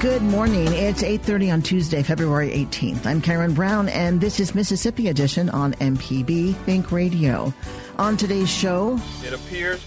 [0.00, 0.72] Good morning.
[0.72, 3.04] It's 8:30 on Tuesday, February 18th.
[3.04, 7.52] I'm Karen Brown and this is Mississippi Edition on MPB Think Radio.
[7.98, 9.84] On today's show, it appears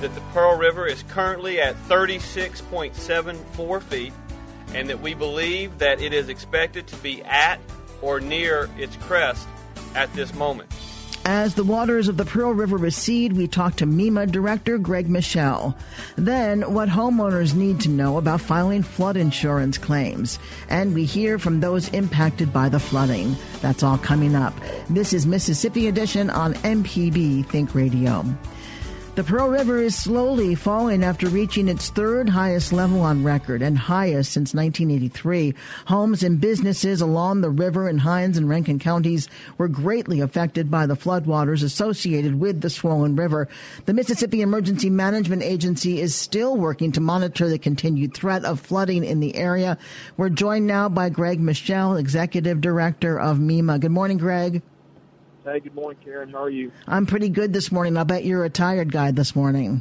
[0.00, 4.12] that the Pearl River is currently at 36.74 feet
[4.72, 7.58] and that we believe that it is expected to be at
[8.02, 9.48] or near its crest
[9.96, 10.72] at this moment.
[11.28, 15.76] As the waters of the Pearl River recede, we talk to MEMA Director Greg Michel.
[16.14, 20.38] Then, what homeowners need to know about filing flood insurance claims.
[20.68, 23.34] And we hear from those impacted by the flooding.
[23.60, 24.54] That's all coming up.
[24.88, 28.24] This is Mississippi Edition on MPB Think Radio.
[29.16, 33.78] The Pearl River is slowly falling after reaching its third highest level on record and
[33.78, 35.54] highest since 1983.
[35.86, 40.84] Homes and businesses along the river in Hinds and Rankin counties were greatly affected by
[40.84, 43.48] the floodwaters associated with the swollen river.
[43.86, 49.02] The Mississippi Emergency Management Agency is still working to monitor the continued threat of flooding
[49.02, 49.78] in the area.
[50.18, 53.80] We're joined now by Greg Michel, Executive Director of MEMA.
[53.80, 54.60] Good morning, Greg.
[55.46, 56.30] Hey, good morning, Karen.
[56.30, 56.72] How are you?
[56.88, 57.96] I'm pretty good this morning.
[57.96, 59.80] I bet you're a tired guy this morning.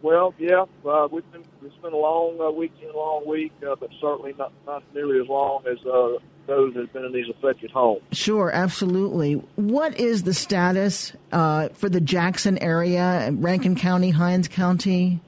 [0.00, 3.90] Well, yeah, uh, we've been it's been a long uh, weekend, long week, uh, but
[4.00, 6.16] certainly not not nearly as long as uh,
[6.46, 8.00] those that have been in these affected homes.
[8.12, 9.34] Sure, absolutely.
[9.56, 15.20] What is the status uh, for the Jackson area, Rankin County, Hinds County?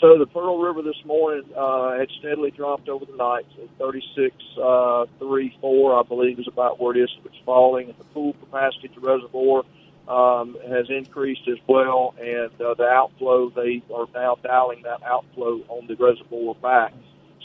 [0.00, 3.44] So the Pearl River this morning uh, had steadily dropped over the night.
[3.54, 7.10] So 36, uh, 3, 4, I believe, is about where it is.
[7.24, 7.90] It's falling.
[7.90, 9.62] And the pool capacity to reservoir
[10.08, 15.60] um, has increased as well, and uh, the outflow they are now dialing that outflow
[15.68, 16.94] on the reservoir back.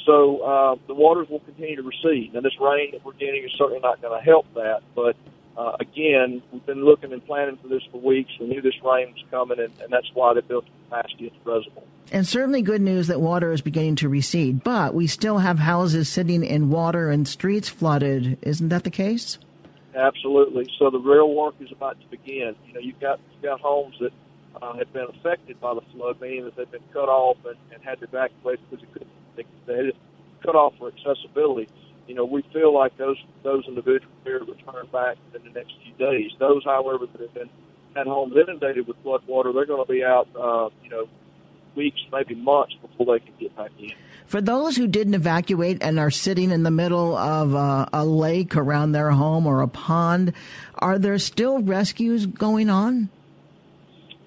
[0.05, 2.33] So uh, the waters will continue to recede.
[2.33, 5.15] Now this rain that we're getting is certainly not going to help that, but
[5.57, 8.31] uh, again, we've been looking and planning for this for weeks.
[8.39, 11.43] We knew this rain was coming, and, and that's why they built the capacity at
[11.43, 11.83] the reservoir.
[12.11, 16.09] And certainly good news that water is beginning to recede, but we still have houses
[16.09, 18.37] sitting in water and streets flooded.
[18.41, 19.39] Isn't that the case?
[19.95, 20.67] Absolutely.
[20.77, 22.55] So the real work is about to begin.
[22.67, 24.11] You know, you've got you've got homes that
[24.61, 27.81] uh, have been affected by the flood, meaning that they've been cut off and, and
[27.81, 29.95] had to evacuate because it couldn't, they, they had it
[30.43, 31.69] cut off for accessibility
[32.07, 35.93] you know, we feel like those those individuals here return back in the next few
[35.97, 36.31] days.
[36.39, 37.49] Those, however, that have been
[37.95, 41.07] had homes inundated with flood water, they're going to be out, uh, you know,
[41.75, 43.91] weeks, maybe months before they can get back in.
[44.25, 48.55] For those who didn't evacuate and are sitting in the middle of a, a lake
[48.55, 50.33] around their home or a pond,
[50.79, 53.09] are there still rescues going on?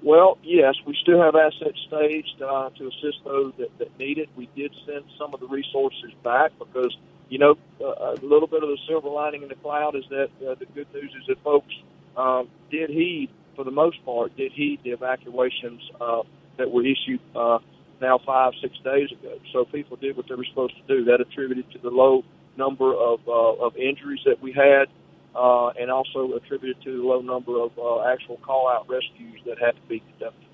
[0.03, 4.29] Well, yes, we still have assets staged uh, to assist those that, that need it.
[4.37, 6.97] We did send some of the resources back because
[7.29, 10.55] you know, a little bit of the silver lining in the cloud is that uh,
[10.55, 11.75] the good news is that folks
[12.17, 16.23] um, did heed, for the most part, did heed the evacuations uh,
[16.57, 17.59] that were issued uh,
[18.01, 19.39] now five, six days ago.
[19.53, 21.05] So people did what they were supposed to do.
[21.05, 22.25] That attributed to the low
[22.57, 24.87] number of uh, of injuries that we had,
[25.35, 29.59] uh, and also attributed to the low number of uh, actual call out rescues that
[29.59, 30.47] had to be conducted.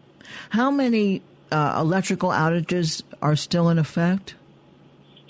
[0.50, 4.34] How many uh, electrical outages are still in effect?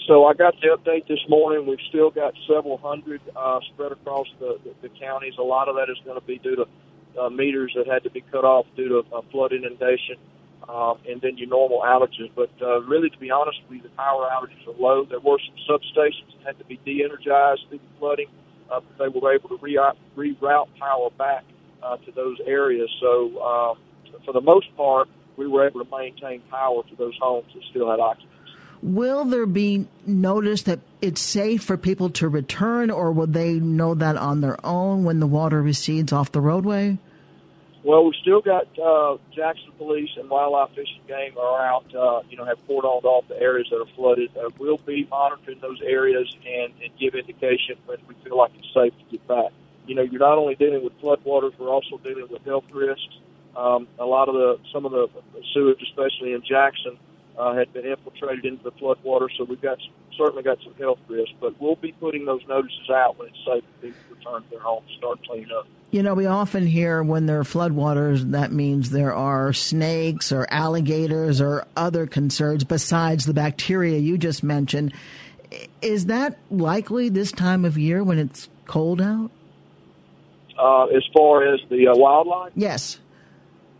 [0.06, 1.66] So I got the update this morning.
[1.66, 5.34] We've still got several hundred uh, spread across the, the, the counties.
[5.38, 6.66] A lot of that is going to be due to
[7.20, 10.16] uh, meters that had to be cut off due to uh, flood inundation,
[10.68, 12.30] um, and then your normal outages.
[12.36, 15.06] But uh, really, to be honest with you, the power outages are low.
[15.08, 18.26] There were some substations that had to be de-energized through the flooding,
[18.70, 19.78] uh, they were able to re-
[20.16, 21.44] reroute power back
[21.82, 22.90] uh, to those areas.
[23.00, 23.74] So uh,
[24.24, 27.90] for the most part, we were able to maintain power to those homes that still
[27.90, 28.30] had oxygen.
[28.84, 33.94] Will there be notice that it's safe for people to return, or will they know
[33.94, 36.98] that on their own when the water recedes off the roadway?
[37.82, 41.94] Well, we still got uh, Jackson Police and Wildlife Fish and Game are out.
[41.94, 44.30] Uh, you know, have cordoned off the areas that are flooded.
[44.36, 48.68] Uh, we'll be monitoring those areas and, and give indication when we feel like it's
[48.74, 49.50] safe to get back.
[49.86, 53.16] You know, you're not only dealing with floodwaters, we're also dealing with health risks.
[53.56, 55.08] Um, a lot of the some of the
[55.54, 56.98] sewage, especially in Jackson,
[57.38, 59.78] uh, had been infiltrated into the floodwater, so we've got
[60.16, 61.34] certainly got some health risks.
[61.40, 64.50] But we'll be putting those notices out when it's safe for people to return to
[64.50, 65.66] their homes, and start cleaning up.
[65.90, 70.46] You know, we often hear when there are floodwaters, that means there are snakes or
[70.50, 74.92] alligators or other concerns besides the bacteria you just mentioned.
[75.82, 79.30] Is that likely this time of year when it's cold out?
[80.58, 82.52] Uh, as far as the uh, wildlife?
[82.56, 82.98] Yes.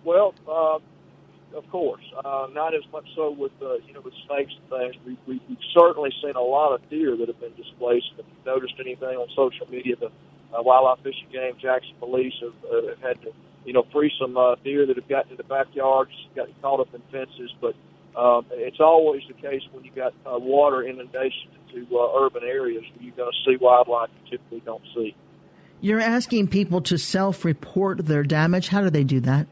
[0.05, 0.79] Well, uh,
[1.57, 4.95] of course, uh, not as much so with uh, you know with snakes and things.
[5.07, 8.13] We, we, we've certainly seen a lot of deer that have been displaced.
[8.19, 12.35] If you've noticed anything on social media, the uh, Wildlife Fish and Game, Jackson Police
[12.43, 13.33] have, uh, have had to,
[13.65, 16.95] you know, free some uh, deer that have gotten in the backyards, gotten caught up
[16.95, 17.51] in fences.
[17.61, 17.75] But
[18.19, 22.85] um, it's always the case when you got uh, water inundation into uh, urban areas
[22.95, 25.15] where you're going to see wildlife you typically don't see.
[25.81, 28.69] You're asking people to self-report their damage.
[28.69, 29.47] How do they do that?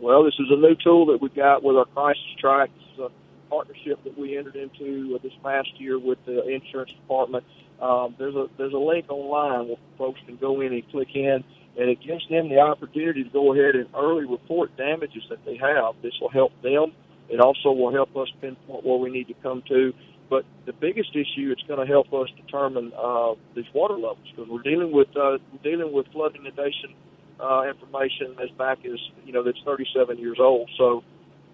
[0.00, 2.70] Well, this is a new tool that we got with our crisis track.
[2.74, 3.10] This is a
[3.48, 7.44] partnership that we entered into this past year with the insurance department
[7.80, 11.44] um, there's a there's a link online where folks can go in and click in,
[11.78, 15.56] and it gives them the opportunity to go ahead and early report damages that they
[15.56, 15.94] have.
[16.02, 16.92] This will help them.
[17.28, 19.92] It also will help us pinpoint where we need to come to.
[20.30, 24.48] But the biggest issue, it's going to help us determine uh, these water levels because
[24.48, 26.94] we're dealing with uh, we're dealing with flood inundation
[27.40, 30.70] uh, information as back as you know that's 37 years old.
[30.76, 31.02] So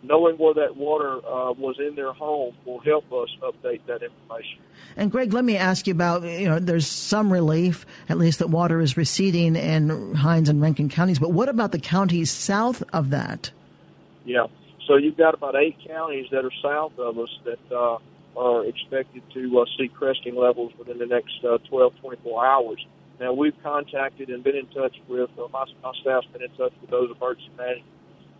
[0.02, 4.58] knowing where that water uh, was in their home will help us update that information.
[4.96, 8.48] And Greg, let me ask you about you know there's some relief, at least that
[8.50, 13.10] water is receding in Hinds and Rankin counties, but what about the counties south of
[13.10, 13.50] that?
[14.24, 14.46] Yeah,
[14.86, 17.98] so you've got about eight counties that are south of us that uh,
[18.36, 22.86] are expected to uh, see cresting levels within the next uh, 12, 24 hours.
[23.22, 26.72] Now we've contacted and been in touch with uh, my, my staff's been in touch
[26.80, 27.86] with those emergency management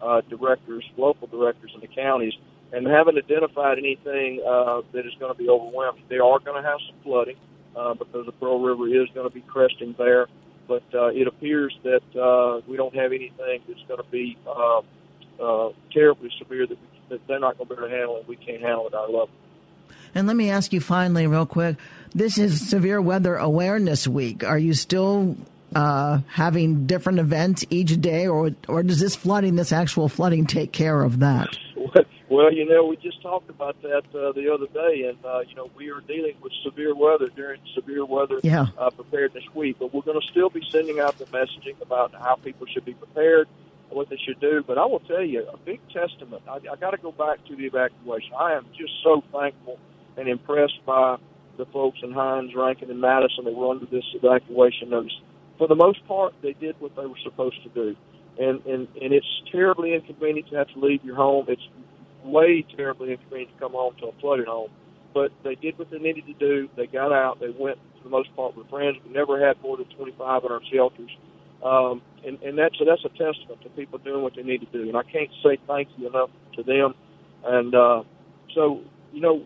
[0.03, 2.33] uh, directors, local directors in the counties,
[2.73, 6.03] and haven't identified anything uh, that is going to be overwhelming.
[6.09, 7.37] They are going to have some flooding
[7.77, 10.27] uh, because the Pearl River is going to be cresting there,
[10.67, 14.81] but uh, it appears that uh, we don't have anything that's going to be uh,
[15.41, 18.27] uh, terribly severe that, we, that they're not going to be able to handle it.
[18.27, 19.31] We can't handle at our level.
[20.15, 21.77] And let me ask you finally, real quick.
[22.15, 24.45] This is Severe Weather Awareness Week.
[24.45, 25.37] Are you still
[25.75, 30.73] uh, having different events each day, or or does this flooding, this actual flooding, take
[30.73, 31.57] care of that?
[32.33, 35.55] Well, you know, we just talked about that uh, the other day, and uh, you
[35.55, 38.69] know, we are dealing with severe weather during severe weather yeah.
[38.79, 39.77] uh, preparedness week.
[39.79, 42.95] But we're going to still be sending out the messaging about how people should be
[42.95, 43.49] prepared,
[43.91, 44.65] what they should do.
[44.67, 46.43] But I will tell you, a big testament.
[46.49, 48.33] I, I got to go back to the evacuation.
[48.35, 49.79] I am just so thankful
[50.17, 51.17] and impressed by
[51.59, 55.13] the folks in Hinds, Rankin, and Madison that were under this evacuation notice
[55.63, 57.97] for the most part, they did what they were supposed to do.
[58.37, 61.47] And, and, and it's terribly inconvenient to have to leave your home.
[61.47, 61.63] It's
[62.25, 64.71] way terribly inconvenient to come home to a flooded home.
[65.15, 66.69] But they did what they needed to do.
[66.77, 67.39] They got out.
[67.39, 68.97] They went, for the most part, with friends.
[69.07, 71.11] We never had more than 25 in our shelters.
[71.63, 74.73] Um, and, and that's, a, that's a testament to people doing what they need to
[74.73, 74.89] do.
[74.89, 76.95] And I can't say thank you enough to them.
[77.45, 78.03] And uh,
[78.53, 78.81] so,
[79.13, 79.45] you know,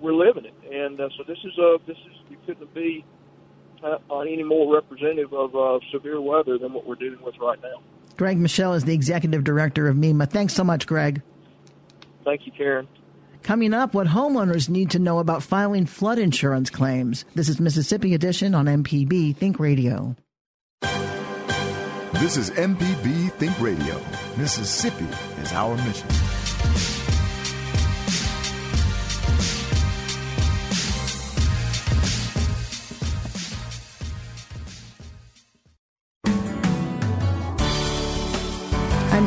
[0.00, 0.54] we're living it.
[0.72, 3.04] And uh, so this is a, this is, you couldn't be
[3.82, 7.82] uh, any more representative of uh, severe weather than what we're dealing with right now.
[8.16, 10.28] Greg Michel is the executive director of MEMA.
[10.28, 11.22] Thanks so much, Greg.
[12.24, 12.88] Thank you, Karen.
[13.42, 17.24] Coming up, what homeowners need to know about filing flood insurance claims.
[17.34, 20.16] This is Mississippi Edition on MPB Think Radio.
[22.14, 24.00] This is MPB Think Radio.
[24.36, 25.06] Mississippi
[25.42, 26.95] is our mission.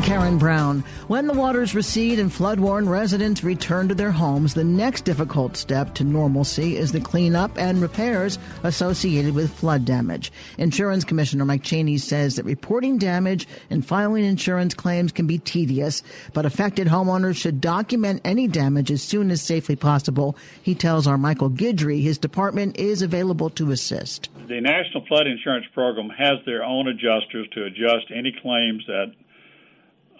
[0.02, 0.80] Karen Brown.
[1.08, 5.94] When the waters recede and flood-worn residents return to their homes, the next difficult step
[5.94, 10.32] to normalcy is the cleanup and repairs associated with flood damage.
[10.58, 16.02] Insurance Commissioner Mike Chaney says that reporting damage and filing insurance claims can be tedious,
[16.32, 20.36] but affected homeowners should document any damage as soon as safely possible.
[20.62, 24.28] He tells our Michael Guidry his department is available to assist.
[24.48, 29.12] The National Flood Insurance Program has their own adjusters to adjust any claims that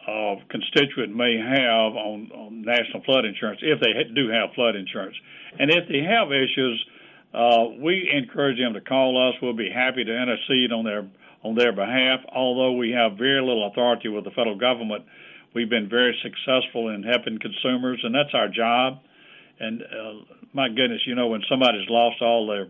[0.06, 5.16] uh, constituent may have on, on national flood insurance if they do have flood insurance.
[5.58, 6.84] And if they have issues,
[7.34, 9.34] uh, we encourage them to call us.
[9.42, 11.06] We'll be happy to intercede on their
[11.42, 12.20] on their behalf.
[12.34, 15.04] Although we have very little authority with the federal government,
[15.54, 19.00] we've been very successful in helping consumers, and that's our job.
[19.58, 22.68] And uh, my goodness, you know, when somebody's lost all their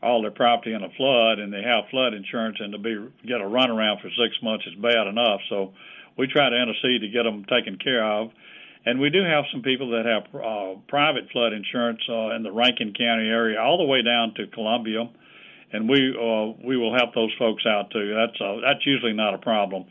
[0.00, 2.94] all their property in a flood and they have flood insurance and to be
[3.26, 5.40] get a runaround for six months is bad enough.
[5.48, 5.72] So
[6.18, 8.30] we try to intercede to get them taken care of.
[8.84, 12.52] And we do have some people that have uh, private flood insurance uh, in the
[12.52, 15.08] Rankin County area, all the way down to Columbia,
[15.72, 18.14] and we uh, we will help those folks out too.
[18.14, 19.84] That's uh, that's usually not a problem.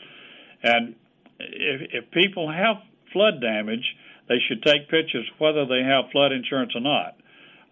[0.64, 0.96] And
[1.40, 2.78] if, if people have
[3.14, 3.86] flood damage,
[4.28, 7.18] they should take pictures whether they have flood insurance or not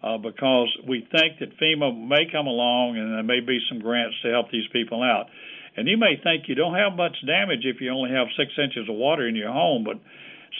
[0.02, 4.16] uh, because we think that FEMA may come along and there may be some grants
[4.22, 5.26] to help these people out.
[5.76, 8.88] And you may think you don't have much damage if you only have six inches
[8.88, 10.00] of water in your home, but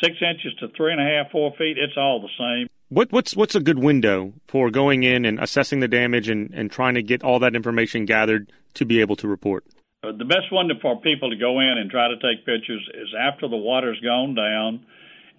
[0.03, 2.69] six inches to three and a half, four feet, it's all the same.
[2.89, 6.71] What, what's what's a good window for going in and assessing the damage and, and
[6.71, 9.65] trying to get all that information gathered to be able to report?
[10.05, 13.09] Uh, the best window for people to go in and try to take pictures is
[13.19, 14.87] after the water's gone down,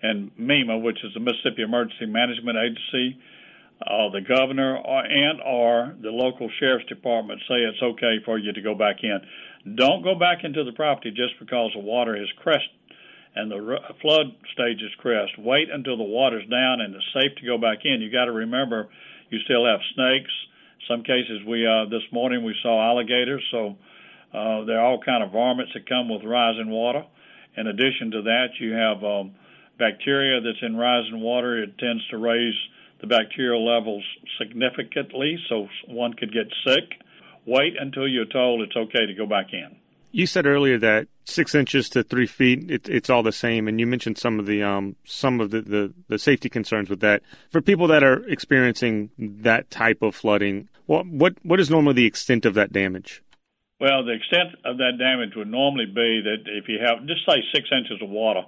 [0.01, 3.17] and MEMA, which is the Mississippi Emergency Management Agency,
[3.81, 8.51] uh, the governor or, and or the local sheriff's department say it's okay for you
[8.53, 9.19] to go back in.
[9.75, 12.71] Don't go back into the property just because the water has crested
[13.35, 15.37] and the flood stage is crest.
[15.37, 18.01] Wait until the water's down and it's safe to go back in.
[18.01, 18.89] You got to remember,
[19.29, 20.31] you still have snakes.
[20.87, 23.75] Some cases we uh, this morning we saw alligators, so
[24.33, 27.03] uh, there are all kind of varmints that come with rising water.
[27.57, 29.35] In addition to that, you have um,
[29.77, 31.61] bacteria that's in rising water.
[31.61, 32.55] It tends to raise
[33.01, 34.03] the bacterial levels
[34.39, 36.83] significantly, so one could get sick.
[37.45, 39.75] Wait until you're told it's okay to go back in.
[40.11, 43.79] You said earlier that six inches to three feet, it, it's all the same, and
[43.79, 47.21] you mentioned some of the um, some of the, the, the safety concerns with that.
[47.49, 52.05] For people that are experiencing that type of flooding, what what what is normally the
[52.05, 53.21] extent of that damage?
[53.79, 57.43] Well, the extent of that damage would normally be that if you have just say
[57.53, 58.41] six inches of water,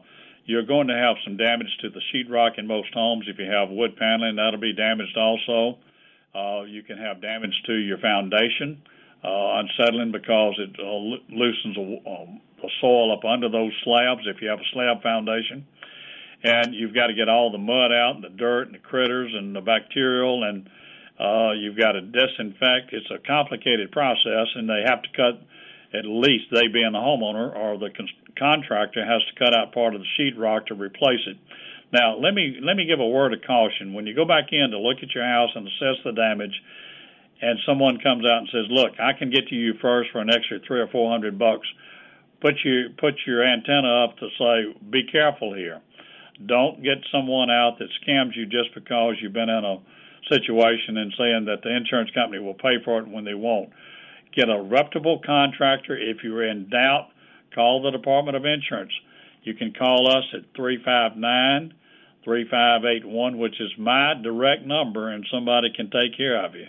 [0.46, 3.26] you're going to have some damage to the sheetrock in most homes.
[3.28, 5.78] If you have wood paneling, that'll be damaged also.
[6.34, 8.82] Uh, you can have damage to your foundation,
[9.24, 14.42] uh, unsettling because it uh, loosens a, um, the soil up under those slabs if
[14.42, 15.66] you have a slab foundation.
[16.44, 19.34] And you've got to get all the mud out and the dirt and the critters
[19.36, 20.70] and the bacterial and
[21.20, 22.94] uh, you've got to disinfect.
[22.94, 25.42] It's a complicated process, and they have to cut
[25.94, 29.96] at least they being the homeowner or the con- contractor has to cut out part
[29.96, 31.38] of the sheetrock to replace it.
[31.92, 33.94] Now, let me let me give a word of caution.
[33.94, 36.54] When you go back in to look at your house and assess the damage,
[37.42, 40.30] and someone comes out and says, "Look, I can get to you first for an
[40.30, 41.68] extra three or four hundred bucks,"
[42.42, 45.82] put your put your antenna up to say, "Be careful here.
[46.46, 49.80] Don't get someone out that scams you just because you've been in a
[50.30, 53.70] situation and saying that the insurance company will pay for it when they won't."
[54.36, 55.98] Get a reputable contractor.
[55.98, 57.10] If you're in doubt,
[57.54, 58.92] call the Department of Insurance.
[59.44, 61.74] You can call us at 359
[62.24, 66.68] 3581, which is my direct number, and somebody can take care of you.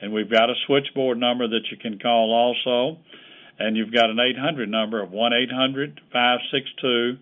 [0.00, 2.98] And we've got a switchboard number that you can call also.
[3.58, 7.18] And you've got an 800 number of 1 800 562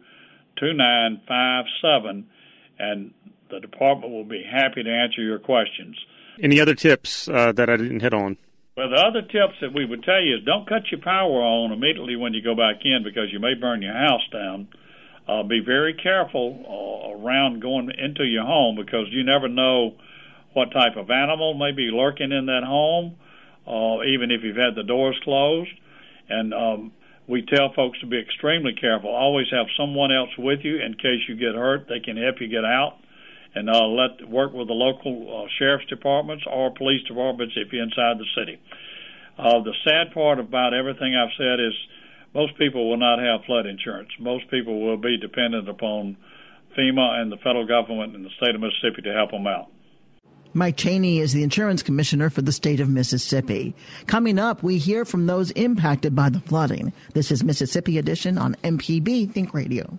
[0.56, 2.26] 2957.
[2.78, 3.12] And
[3.50, 5.96] the department will be happy to answer your questions.
[6.40, 8.38] Any other tips uh, that I didn't hit on?
[8.80, 11.70] Well, the other tips that we would tell you is don't cut your power on
[11.70, 14.68] immediately when you go back in because you may burn your house down.
[15.28, 19.96] Uh, be very careful uh, around going into your home because you never know
[20.54, 23.16] what type of animal may be lurking in that home,
[23.68, 25.76] uh, even if you've had the doors closed.
[26.30, 26.92] And um,
[27.28, 29.10] we tell folks to be extremely careful.
[29.10, 31.84] Always have someone else with you in case you get hurt.
[31.86, 32.96] They can help you get out
[33.54, 37.82] and uh, let work with the local uh, sheriff's departments or police departments if you're
[37.82, 38.60] inside the city.
[39.38, 41.72] Uh, the sad part about everything I've said is
[42.34, 44.10] most people will not have flood insurance.
[44.18, 46.16] Most people will be dependent upon
[46.76, 49.70] FEMA and the federal government and the state of Mississippi to help them out.
[50.52, 53.74] Mike Chaney is the insurance commissioner for the state of Mississippi.
[54.06, 56.92] Coming up, we hear from those impacted by the flooding.
[57.14, 59.98] This is Mississippi Edition on MPB Think Radio.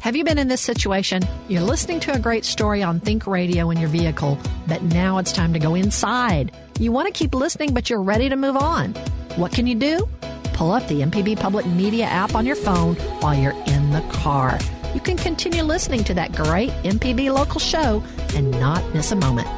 [0.00, 1.22] Have you been in this situation?
[1.46, 5.30] You're listening to a great story on Think Radio in your vehicle, but now it's
[5.30, 6.52] time to go inside.
[6.78, 8.94] You want to keep listening, but you're ready to move on.
[9.36, 10.08] What can you do?
[10.54, 14.58] Pull up the MPB Public Media app on your phone while you're in the car.
[14.94, 18.02] You can continue listening to that great MPB local show
[18.34, 19.48] and not miss a moment.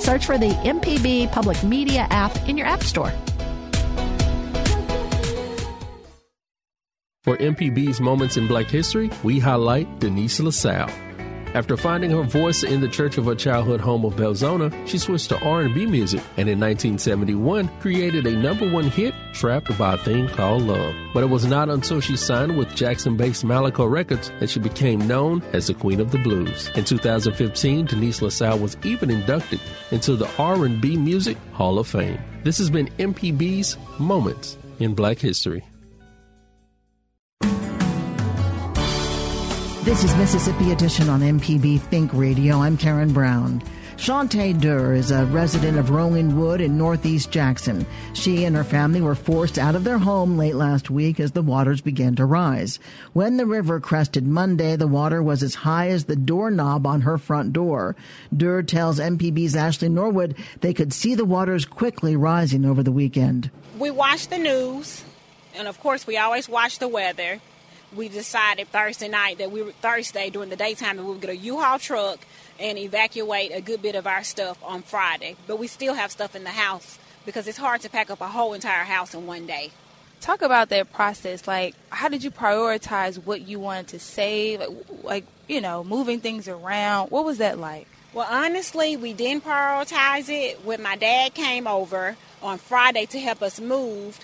[0.00, 3.12] Search for the MPB Public Media app in your App Store.
[7.28, 10.88] For MPB's Moments in Black History, we highlight Denise LaSalle.
[11.52, 15.28] After finding her voice in the church of her childhood home of Belzoni, she switched
[15.28, 20.26] to R&B music and in 1971 created a number one hit, Trapped by a Thing
[20.28, 20.94] Called Love.
[21.12, 25.42] But it was not until she signed with Jackson-based Malaco Records that she became known
[25.52, 26.70] as the Queen of the Blues.
[26.76, 32.18] In 2015, Denise LaSalle was even inducted into the R&B Music Hall of Fame.
[32.42, 35.62] This has been MPB's Moments in Black History.
[39.88, 42.58] This is Mississippi Edition on MPB Think Radio.
[42.58, 43.62] I'm Karen Brown.
[43.96, 47.86] Shaunta Durr is a resident of Rollingwood in northeast Jackson.
[48.12, 51.40] She and her family were forced out of their home late last week as the
[51.40, 52.78] waters began to rise.
[53.14, 57.16] When the river crested Monday, the water was as high as the doorknob on her
[57.16, 57.96] front door.
[58.36, 63.50] Durr tells MPB's Ashley Norwood they could see the waters quickly rising over the weekend.
[63.78, 65.02] We watched the news,
[65.54, 67.40] and of course, we always watch the weather
[67.94, 71.30] we decided Thursday night that we were Thursday during the daytime that we would get
[71.30, 72.20] a U-Haul truck
[72.60, 75.36] and evacuate a good bit of our stuff on Friday.
[75.46, 78.28] But we still have stuff in the house because it's hard to pack up a
[78.28, 79.70] whole entire house in one day.
[80.20, 81.46] Talk about that process.
[81.46, 84.60] Like, how did you prioritize what you wanted to save?
[84.60, 84.70] Like,
[85.02, 87.10] like you know, moving things around.
[87.10, 87.86] What was that like?
[88.12, 90.64] Well, honestly, we didn't prioritize it.
[90.64, 94.18] When my dad came over on Friday to help us move,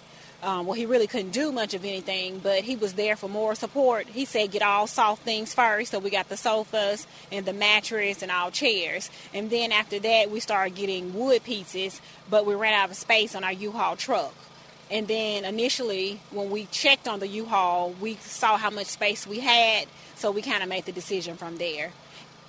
[0.44, 3.54] um, well, he really couldn't do much of anything, but he was there for more
[3.54, 4.06] support.
[4.06, 5.90] He said, get all soft things first.
[5.90, 9.10] So we got the sofas and the mattress and all chairs.
[9.32, 13.34] And then after that, we started getting wood pieces, but we ran out of space
[13.34, 14.34] on our U Haul truck.
[14.90, 19.26] And then initially, when we checked on the U Haul, we saw how much space
[19.26, 21.92] we had, so we kind of made the decision from there.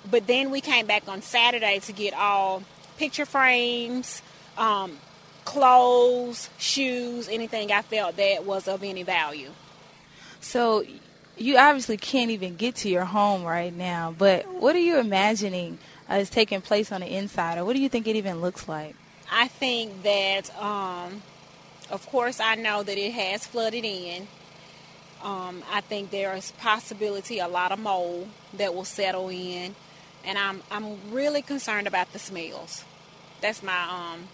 [0.08, 2.62] But then we came back on Saturday to get all
[2.98, 4.22] picture frames,
[4.58, 4.98] um,
[5.46, 9.50] clothes, shoes, anything I felt that was of any value.
[10.40, 10.84] So
[11.38, 15.78] you obviously can't even get to your home right now, but what are you imagining
[16.10, 18.68] uh, is taking place on the inside, or what do you think it even looks
[18.68, 18.94] like?
[19.30, 21.22] I think that, um,
[21.90, 24.28] of course, I know that it has flooded in.
[25.22, 29.74] Um, I think there is possibility a lot of mold that will settle in,
[30.24, 32.84] and I'm I'm really concerned about the smells.
[33.40, 34.28] That's my um,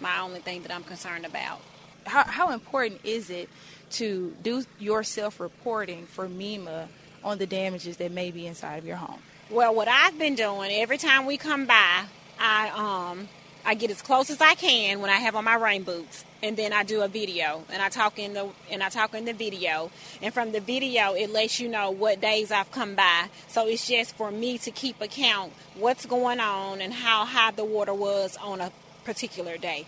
[0.00, 1.60] my only thing that I'm concerned about.
[2.06, 3.48] How, how important is it
[3.92, 6.88] to do your self reporting for MEMA
[7.24, 9.20] on the damages that may be inside of your home?
[9.50, 12.04] Well, what I've been doing every time we come by,
[12.38, 13.28] I um
[13.64, 16.56] I get as close as I can when I have on my rain boots, and
[16.56, 19.32] then I do a video, and I talk in the and I talk in the
[19.32, 19.90] video,
[20.22, 23.28] and from the video it lets you know what days I've come by.
[23.48, 27.64] So it's just for me to keep account what's going on and how high the
[27.64, 28.72] water was on a
[29.08, 29.86] particular day.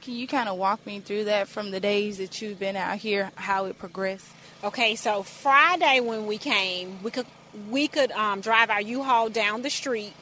[0.00, 2.98] Can you kind of walk me through that from the days that you've been out
[2.98, 4.28] here, how it progressed?
[4.62, 7.26] Okay, so Friday when we came, we could
[7.68, 10.12] we could um, drive our U-Haul down the street,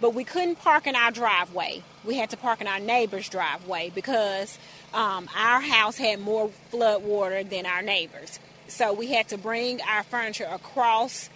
[0.00, 1.82] but we couldn't park in our driveway.
[2.04, 4.56] We had to park in our neighbor's driveway because
[4.94, 8.38] um, our house had more flood water than our neighbors.
[8.68, 11.28] So we had to bring our furniture across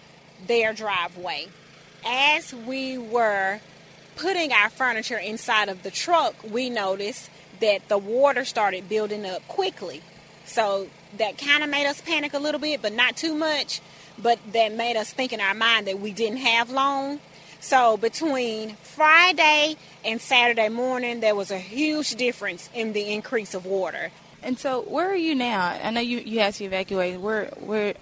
[0.47, 1.47] their driveway.
[2.05, 3.59] As we were
[4.21, 7.29] putting our furniture inside of the truck, we noticed
[7.59, 10.01] that the water started building up quickly.
[10.45, 13.81] So that kind of made us panic a little bit, but not too much.
[14.21, 17.19] But that made us think in our mind that we didn't have long.
[17.59, 23.65] So between Friday and Saturday morning, there was a huge difference in the increase of
[23.65, 24.11] water.
[24.43, 25.79] And so, where are you now?
[25.83, 27.19] I know you you had to evacuate.
[27.19, 27.93] Where where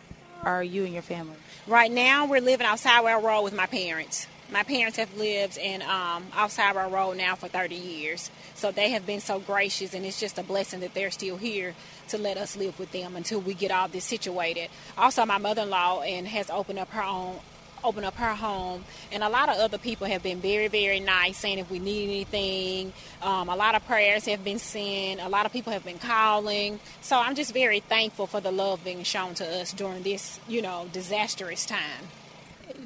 [0.44, 1.36] are you and your family?
[1.68, 4.26] Right now, we're living outside where I roll with my parents.
[4.52, 8.32] My parents have lived in um, off Road now for 30 years.
[8.56, 11.76] So they have been so gracious, and it's just a blessing that they're still here
[12.08, 14.70] to let us live with them until we get all this situated.
[14.98, 17.40] Also, my mother-in-law and has opened up her own
[17.82, 18.84] open up her home.
[19.12, 22.10] And a lot of other people have been very very nice saying if we need
[22.10, 22.92] anything.
[23.22, 25.22] Um, a lot of prayers have been sent.
[25.22, 26.82] A lot of people have been calling.
[27.00, 30.62] So i'm just very thankful for the love being shown to us during this you
[30.62, 32.10] know disastrous time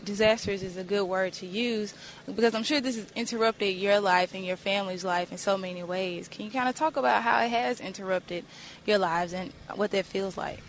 [0.04, 1.94] disastrous is a good word to use
[2.26, 5.84] because I'm sure this has interrupted your life and your family's life in so many
[5.84, 6.28] ways.
[6.28, 8.46] Can you kind of talk about how it has interrupted
[8.86, 10.60] your lives and what that feels like?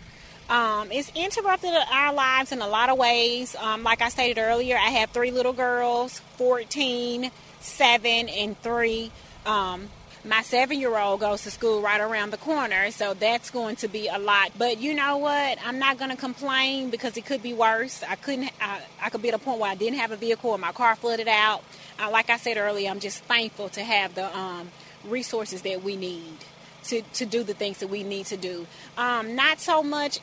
[0.49, 3.55] Um, it's interrupted our lives in a lot of ways.
[3.55, 9.11] Um, like I stated earlier, I have three little girls 14, 7, and 3.
[9.45, 9.89] Um,
[10.25, 13.87] my seven year old goes to school right around the corner, so that's going to
[13.87, 14.51] be a lot.
[14.57, 15.57] But you know what?
[15.63, 18.03] I'm not going to complain because it could be worse.
[18.03, 18.51] I couldn't.
[18.59, 20.71] I, I could be at a point where I didn't have a vehicle or my
[20.71, 21.63] car flooded out.
[21.99, 24.71] Uh, like I said earlier, I'm just thankful to have the um,
[25.05, 26.37] resources that we need
[26.85, 28.65] to to do the things that we need to do.
[28.97, 30.19] Um, not so much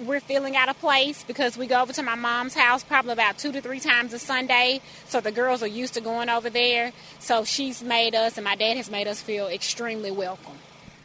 [0.00, 3.38] we're feeling out of place because we go over to my mom's house probably about
[3.38, 4.80] two to three times a Sunday.
[5.06, 6.92] So the girls are used to going over there.
[7.18, 10.56] So she's made us, and my dad has made us feel extremely welcome.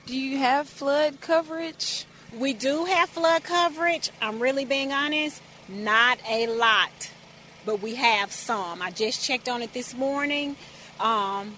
[0.05, 2.05] Do you have flood coverage?
[2.37, 4.09] We do have flood coverage.
[4.21, 7.11] I'm really being honest, not a lot,
[7.65, 8.81] but we have some.
[8.81, 10.55] I just checked on it this morning.
[10.99, 11.55] Um,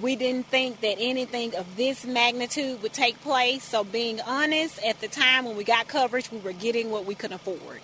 [0.00, 3.64] we didn't think that anything of this magnitude would take place.
[3.64, 7.14] So, being honest, at the time when we got coverage, we were getting what we
[7.14, 7.80] could afford,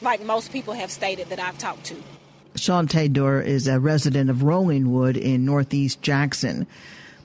[0.00, 1.96] like most people have stated that I've talked to.
[2.54, 6.66] Shaunta Durr is a resident of Rollingwood in Northeast Jackson.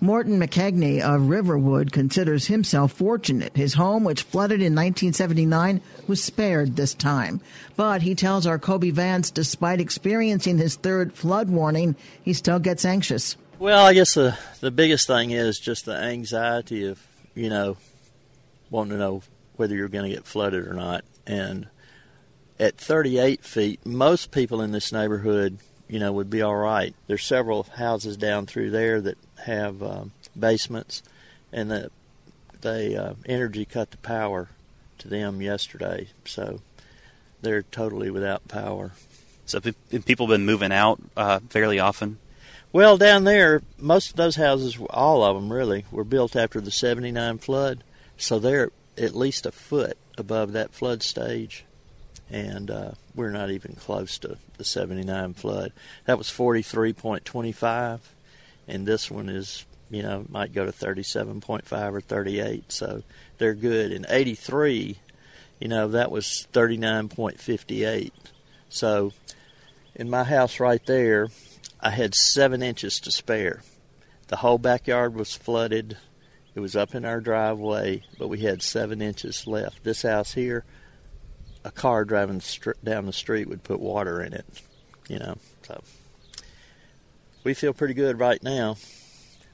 [0.01, 3.55] Morton McKeigney of Riverwood considers himself fortunate.
[3.55, 7.41] His home, which flooded in 1979, was spared this time.
[7.75, 12.85] But he tells our Kobee Vance, despite experiencing his third flood warning, he still gets
[12.85, 13.35] anxious.
[13.59, 17.75] Well, I guess the the biggest thing is just the anxiety of you know
[18.69, 19.21] wanting to know
[19.57, 21.03] whether you're going to get flooded or not.
[21.27, 21.67] And
[22.57, 25.57] at 38 feet, most people in this neighborhood,
[25.89, 26.95] you know, would be all right.
[27.07, 31.03] There's several houses down through there that have um, basements,
[31.51, 31.91] and that
[32.61, 34.47] they uh, energy cut the power
[34.99, 36.61] to them yesterday, so
[37.41, 38.93] they're totally without power.
[39.45, 39.59] So,
[39.91, 42.19] have people been moving out uh, fairly often?
[42.71, 46.69] Well, down there, most of those houses, all of them really, were built after the
[46.69, 47.83] 79 flood.
[48.15, 51.65] So they're at least a foot above that flood stage.
[52.29, 55.73] And uh, we're not even close to the 79 flood.
[56.05, 57.99] That was 43.25.
[58.67, 62.71] And this one is, you know, might go to 37.5 or 38.
[62.71, 63.01] So
[63.39, 63.91] they're good.
[63.91, 64.99] In 83,
[65.59, 68.11] you know, that was 39.58.
[68.69, 69.11] So
[69.95, 71.29] in my house right there,
[71.81, 73.61] I had seven inches to spare.
[74.27, 75.97] The whole backyard was flooded.
[76.53, 79.83] It was up in our driveway, but we had seven inches left.
[79.83, 80.65] This house here,
[81.63, 82.41] a car driving
[82.83, 84.45] down the street would put water in it,
[85.07, 85.37] you know.
[85.63, 85.81] So
[87.43, 88.75] we feel pretty good right now.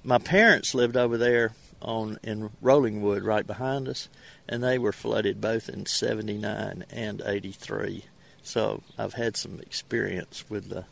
[0.04, 4.10] My parents lived over there on in Rollingwood, right behind us,
[4.50, 8.06] and they were flooded both in '79 and '83.
[8.42, 10.86] So I've had some experience with the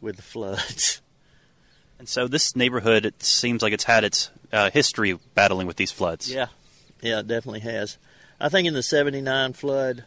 [0.00, 1.00] with the floods.
[1.98, 5.90] And so this neighborhood, it seems like it's had its uh, history battling with these
[5.90, 6.32] floods.
[6.32, 6.46] Yeah,
[7.00, 7.98] yeah, it definitely has.
[8.40, 10.04] I think in the '79 flood,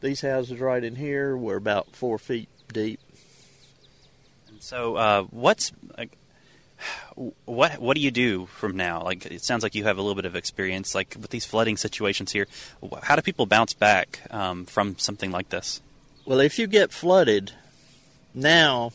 [0.00, 2.98] these houses right in here were about four feet deep.
[4.48, 6.16] And so, uh, what's like,
[7.44, 9.00] what what do you do from now?
[9.04, 11.76] Like, it sounds like you have a little bit of experience, like with these flooding
[11.76, 12.48] situations here.
[13.04, 15.80] How do people bounce back um, from something like this?
[16.26, 17.52] Well, if you get flooded,
[18.34, 18.90] now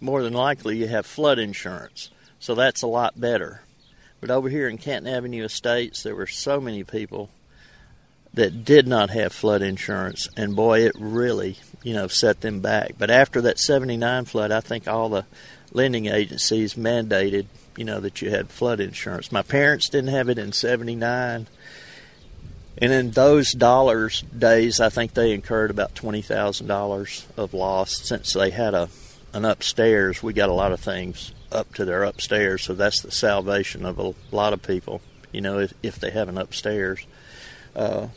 [0.00, 2.10] more than likely you have flood insurance.
[2.38, 3.62] So that's a lot better.
[4.20, 7.30] But over here in Canton Avenue Estates, there were so many people
[8.34, 12.94] that did not have flood insurance, and boy, it really, you know, set them back.
[12.98, 15.24] But after that 79 flood, I think all the
[15.72, 19.30] lending agencies mandated, you know, that you had flood insurance.
[19.30, 21.46] My parents didn't have it in 79.
[22.76, 27.96] And in those dollars days, I think they incurred about twenty thousand dollars of loss
[27.96, 28.88] since they had a
[29.34, 30.22] an upstairs.
[30.22, 33.98] We got a lot of things up to their upstairs, so that's the salvation of
[33.98, 35.02] a lot of people.
[35.32, 37.04] You know, if, if they have an upstairs,
[37.74, 38.08] uh,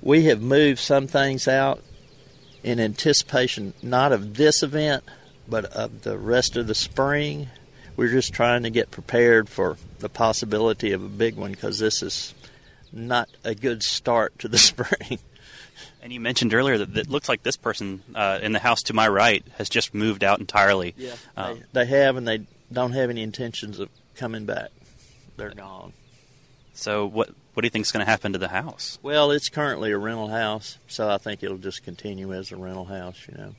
[0.00, 1.82] we have moved some things out
[2.62, 5.04] in anticipation not of this event,
[5.46, 7.48] but of the rest of the spring.
[7.96, 12.02] We're just trying to get prepared for the possibility of a big one because this
[12.02, 12.34] is
[12.92, 15.18] not a good start to the spring.
[16.02, 18.94] And you mentioned earlier that it looks like this person uh, in the house to
[18.94, 20.94] my right has just moved out entirely.
[20.96, 24.70] Yeah, um, they, they, have, and they don't have any intentions of coming back.
[25.36, 25.92] They're gone.
[26.74, 28.98] So what what do you think is going to happen to the house?
[29.02, 32.86] Well, it's currently a rental house, so I think it'll just continue as a rental
[32.86, 33.26] house.
[33.28, 33.54] You know.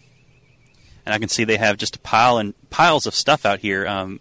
[1.06, 3.88] And I can see they have just a pile and piles of stuff out here.
[3.88, 4.20] Um,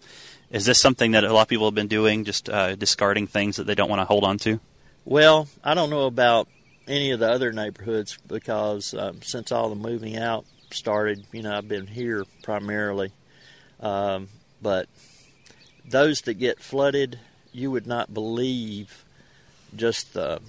[0.50, 3.56] is this something that a lot of people have been doing, just uh, discarding things
[3.56, 4.60] that they don't want to hold on to?
[5.04, 6.48] Well, I don't know about
[6.90, 11.56] any of the other neighborhoods because um, since all the moving out started, you know,
[11.56, 13.12] I've been here primarily.
[13.78, 14.28] Um,
[14.60, 14.88] but
[15.88, 17.18] those that get flooded,
[17.52, 19.04] you would not believe
[19.74, 20.40] just the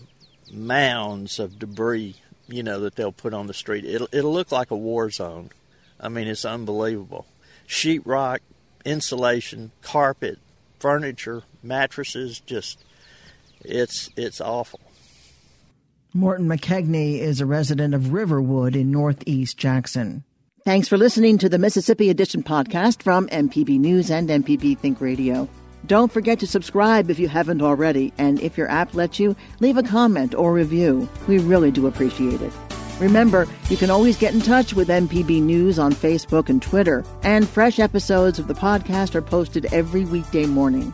[0.52, 2.16] mounds of debris,
[2.48, 3.86] you know, that they'll put on the street.
[3.86, 5.52] It'll it'll look like a war zone.
[6.00, 7.28] I mean, it's unbelievable.
[7.68, 8.40] Sheetrock,
[8.84, 10.40] insulation, carpet,
[10.80, 12.84] furniture, mattresses, just
[13.64, 14.80] it's it's awful.
[16.14, 20.26] Morton McKeigney is a resident of Riverwood in Northeast Jackson.
[20.66, 25.48] Thanks for listening to the Mississippi Edition podcast from MPB News and MPB Think Radio.
[25.86, 29.78] Don't forget to subscribe if you haven't already, and if your app lets you, leave
[29.78, 31.08] a comment or review.
[31.30, 32.52] We really do appreciate it.
[33.00, 37.48] Remember, you can always get in touch with MPB News on Facebook and Twitter, and
[37.48, 40.94] fresh episodes of the podcast are posted every weekday morning.